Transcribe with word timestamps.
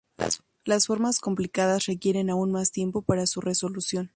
Las 0.65 0.87
formas 0.87 1.19
complicadas 1.19 1.85
requieren 1.85 2.31
aún 2.31 2.51
más 2.51 2.71
tiempo 2.71 3.03
para 3.03 3.27
su 3.27 3.39
resolución. 3.39 4.09